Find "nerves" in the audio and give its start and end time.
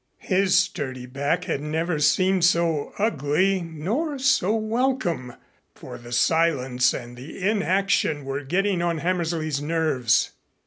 9.61-10.31